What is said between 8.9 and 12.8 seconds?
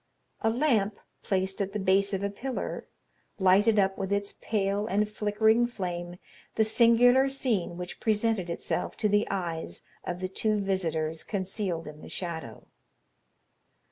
to the eyes of the two visitors concealed in the shadow.